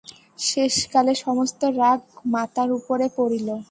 [0.39, 1.99] শেষকালে সমস্ত রাগ
[2.33, 3.47] মাতার উপরে পড়িল।